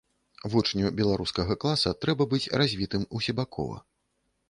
[0.53, 3.83] Вучню беларускага класа трэба быць развітым усебакова.